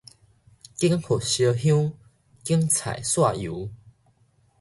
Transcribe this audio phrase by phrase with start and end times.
[0.79, 1.93] 揀佛燒香，
[2.43, 3.69] 揀菜撒油